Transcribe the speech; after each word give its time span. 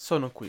Sono 0.00 0.30
qui 0.30 0.46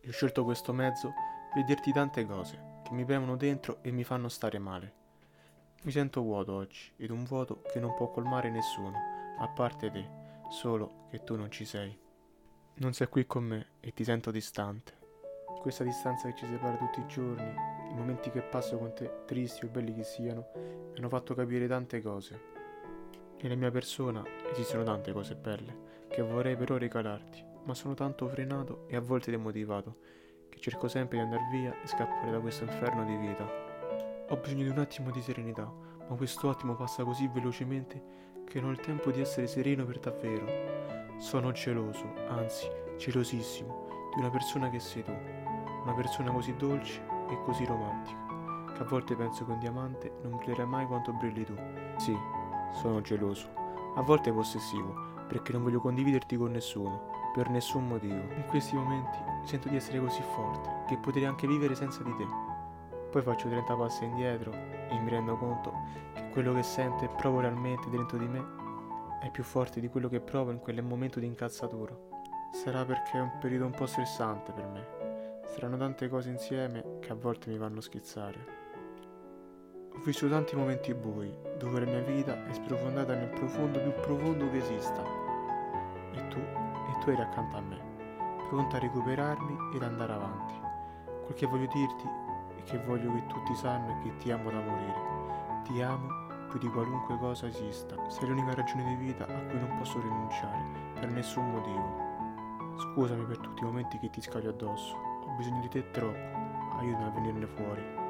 e 0.00 0.08
ho 0.08 0.10
scelto 0.10 0.42
questo 0.42 0.72
mezzo 0.72 1.12
per 1.54 1.62
dirti 1.62 1.92
tante 1.92 2.26
cose 2.26 2.80
che 2.82 2.92
mi 2.92 3.04
premono 3.04 3.36
dentro 3.36 3.78
e 3.80 3.92
mi 3.92 4.02
fanno 4.02 4.28
stare 4.28 4.58
male. 4.58 4.92
Mi 5.82 5.92
sento 5.92 6.20
vuoto 6.20 6.54
oggi 6.54 6.94
ed 6.96 7.10
un 7.10 7.22
vuoto 7.22 7.62
che 7.62 7.78
non 7.78 7.94
può 7.94 8.10
colmare 8.10 8.50
nessuno, 8.50 8.98
a 9.38 9.46
parte 9.50 9.88
te, 9.92 10.04
solo 10.50 11.06
che 11.10 11.22
tu 11.22 11.36
non 11.36 11.48
ci 11.48 11.64
sei. 11.64 11.96
Non 12.78 12.92
sei 12.92 13.06
qui 13.06 13.24
con 13.24 13.44
me 13.44 13.66
e 13.78 13.92
ti 13.92 14.02
sento 14.02 14.32
distante. 14.32 14.94
Questa 15.60 15.84
distanza 15.84 16.26
che 16.26 16.34
ci 16.34 16.46
separa 16.46 16.76
tutti 16.76 16.98
i 16.98 17.06
giorni, 17.06 17.54
i 17.90 17.94
momenti 17.94 18.32
che 18.32 18.42
passo 18.42 18.78
con 18.78 18.94
te, 18.94 19.22
tristi 19.26 19.64
o 19.64 19.68
belli 19.68 19.94
che 19.94 20.02
siano, 20.02 20.48
mi 20.56 20.98
hanno 20.98 21.08
fatto 21.08 21.34
capire 21.34 21.68
tante 21.68 22.02
cose. 22.02 22.40
Nella 23.42 23.54
mia 23.54 23.70
persona 23.70 24.24
esistono 24.50 24.82
tante 24.82 25.12
cose 25.12 25.36
belle 25.36 25.87
che 26.18 26.24
vorrei 26.24 26.56
però 26.56 26.76
regalarti, 26.76 27.44
ma 27.62 27.74
sono 27.74 27.94
tanto 27.94 28.26
frenato 28.26 28.88
e 28.88 28.96
a 28.96 29.00
volte 29.00 29.30
demotivato 29.30 29.98
che 30.48 30.58
cerco 30.58 30.88
sempre 30.88 31.16
di 31.16 31.22
andare 31.22 31.46
via 31.52 31.72
e 31.80 31.86
scappare 31.86 32.32
da 32.32 32.40
questo 32.40 32.64
inferno 32.64 33.04
di 33.04 33.14
vita. 33.14 33.48
Ho 34.28 34.36
bisogno 34.38 34.64
di 34.64 34.70
un 34.70 34.80
attimo 34.80 35.12
di 35.12 35.22
serenità, 35.22 35.72
ma 36.08 36.16
questo 36.16 36.50
attimo 36.50 36.74
passa 36.74 37.04
così 37.04 37.28
velocemente 37.28 38.02
che 38.44 38.60
non 38.60 38.70
ho 38.70 38.72
il 38.72 38.80
tempo 38.80 39.12
di 39.12 39.20
essere 39.20 39.46
sereno 39.46 39.84
per 39.84 40.00
davvero. 40.00 41.20
Sono 41.20 41.52
geloso, 41.52 42.12
anzi 42.26 42.68
gelosissimo, 42.96 44.10
di 44.12 44.18
una 44.18 44.30
persona 44.30 44.70
che 44.70 44.80
sei 44.80 45.04
tu, 45.04 45.12
una 45.84 45.94
persona 45.94 46.32
così 46.32 46.52
dolce 46.56 47.00
e 47.30 47.40
così 47.44 47.64
romantica, 47.64 48.72
che 48.74 48.82
a 48.82 48.86
volte 48.86 49.14
penso 49.14 49.44
che 49.44 49.52
un 49.52 49.60
diamante 49.60 50.14
non 50.22 50.36
brillerà 50.38 50.66
mai 50.66 50.84
quanto 50.86 51.12
brilli 51.12 51.44
tu. 51.44 51.54
Sì, 51.96 52.12
sono 52.72 53.00
geloso, 53.02 53.48
a 53.94 54.02
volte 54.02 54.32
possessivo, 54.32 55.07
perché 55.28 55.52
non 55.52 55.62
voglio 55.62 55.80
condividerti 55.80 56.36
con 56.36 56.50
nessuno, 56.50 57.10
per 57.32 57.50
nessun 57.50 57.86
motivo. 57.86 58.14
In 58.14 58.44
questi 58.48 58.74
momenti 58.74 59.18
sento 59.44 59.68
di 59.68 59.76
essere 59.76 60.00
così 60.00 60.22
forte 60.34 60.84
che 60.88 60.96
potrei 60.96 61.26
anche 61.26 61.46
vivere 61.46 61.74
senza 61.74 62.02
di 62.02 62.14
te. 62.16 62.26
Poi 63.10 63.22
faccio 63.22 63.48
30 63.48 63.74
passi 63.76 64.04
indietro 64.04 64.52
e 64.52 64.98
mi 64.98 65.08
rendo 65.08 65.36
conto 65.36 65.72
che 66.14 66.28
quello 66.30 66.54
che 66.54 66.62
sento 66.62 67.04
e 67.04 67.08
provo 67.08 67.40
realmente 67.40 67.88
dentro 67.88 68.18
di 68.18 68.26
me 68.26 68.44
è 69.20 69.30
più 69.30 69.42
forte 69.42 69.80
di 69.80 69.88
quello 69.88 70.08
che 70.08 70.20
provo 70.20 70.50
in 70.50 70.58
quel 70.58 70.82
momento 70.82 71.20
di 71.20 71.26
incazzatura. 71.26 71.96
Sarà 72.52 72.84
perché 72.84 73.18
è 73.18 73.20
un 73.20 73.38
periodo 73.38 73.66
un 73.66 73.72
po' 73.72 73.86
stressante 73.86 74.52
per 74.52 74.66
me. 74.66 74.86
Saranno 75.44 75.76
tante 75.76 76.08
cose 76.08 76.30
insieme 76.30 76.98
che 77.00 77.12
a 77.12 77.14
volte 77.14 77.50
mi 77.50 77.58
fanno 77.58 77.80
schizzare. 77.80 78.56
Ho 79.92 80.00
vissuto 80.04 80.32
tanti 80.32 80.54
momenti 80.54 80.94
bui, 80.94 81.34
dove 81.58 81.80
la 81.80 81.86
mia 81.86 82.00
vita 82.00 82.46
è 82.46 82.52
sprofondata 82.52 83.14
nel 83.14 83.30
profondo 83.30 83.80
più 83.80 83.92
profondo 84.00 84.48
che 84.50 84.58
esista. 84.58 85.17
E 86.18 86.28
tu, 86.28 86.38
e 86.38 86.98
tu 87.00 87.10
eri 87.10 87.22
accanto 87.22 87.56
a 87.56 87.60
me, 87.60 87.78
pronta 88.48 88.76
a 88.76 88.80
recuperarmi 88.80 89.56
ed 89.74 89.82
andare 89.82 90.12
avanti. 90.12 90.54
Quel 91.24 91.34
che 91.34 91.46
voglio 91.46 91.66
dirti 91.66 92.08
è 92.56 92.62
che 92.64 92.78
voglio 92.78 93.12
che 93.12 93.26
tutti 93.26 93.54
sanno 93.54 94.00
che 94.02 94.16
ti 94.16 94.32
amo 94.32 94.50
da 94.50 94.60
morire. 94.60 95.62
Ti 95.62 95.80
amo 95.80 96.08
più 96.48 96.58
di 96.58 96.68
qualunque 96.68 97.16
cosa 97.18 97.46
esista. 97.46 97.94
Sei 98.08 98.26
l'unica 98.26 98.54
ragione 98.54 98.84
di 98.84 98.94
vita 98.96 99.24
a 99.24 99.40
cui 99.46 99.60
non 99.60 99.76
posso 99.78 100.00
rinunciare, 100.00 100.58
per 100.94 101.08
nessun 101.10 101.50
motivo. 101.50 102.06
Scusami 102.78 103.24
per 103.24 103.38
tutti 103.38 103.62
i 103.62 103.66
momenti 103.66 103.98
che 103.98 104.10
ti 104.10 104.20
scaglio 104.20 104.50
addosso. 104.50 104.96
Ho 104.96 105.36
bisogno 105.36 105.60
di 105.60 105.68
te 105.68 105.90
troppo. 105.90 106.36
Aiutami 106.78 107.04
a 107.04 107.10
venirne 107.10 107.46
fuori. 107.46 108.07